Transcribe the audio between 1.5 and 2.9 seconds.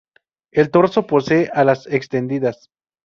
alas extendidas.